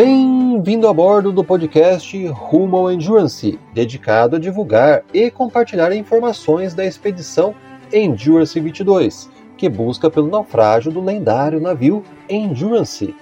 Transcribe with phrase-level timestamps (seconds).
[0.00, 6.86] Bem-vindo a bordo do podcast Rumo ao Endurance, dedicado a divulgar e compartilhar informações da
[6.86, 7.52] expedição
[7.92, 13.12] Endurance 22, que busca pelo naufrágio do lendário navio Endurance.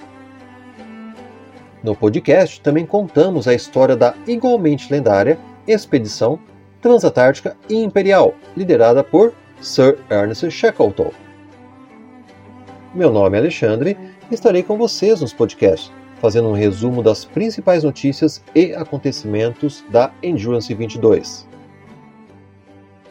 [1.83, 6.39] No podcast também contamos a história da igualmente lendária expedição
[6.83, 9.33] Transantártica e Imperial, liderada por
[9.63, 11.11] Sir Ernest Shackleton.
[12.95, 13.97] Meu nome é Alexandre
[14.31, 20.13] e estarei com vocês nos podcasts, fazendo um resumo das principais notícias e acontecimentos da
[20.23, 21.47] Endurance 22.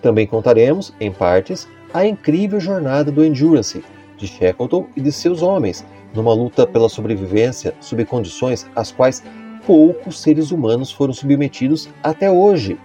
[0.01, 3.83] Também contaremos, em partes, a incrível jornada do Endurance,
[4.17, 9.23] de Shackleton e de seus homens, numa luta pela sobrevivência sob condições às quais
[9.65, 12.77] poucos seres humanos foram submetidos até hoje.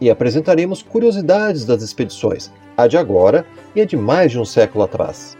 [0.00, 4.84] E apresentaremos curiosidades das expedições, a de agora e a de mais de um século
[4.84, 5.36] atrás.